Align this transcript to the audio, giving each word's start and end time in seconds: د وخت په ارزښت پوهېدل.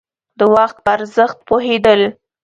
د 0.39 0.41
وخت 0.55 0.77
په 0.83 0.89
ارزښت 0.95 1.37
پوهېدل. 1.47 2.01